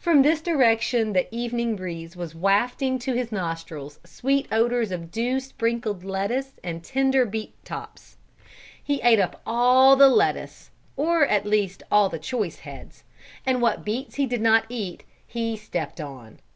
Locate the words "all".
9.46-9.94, 11.88-12.08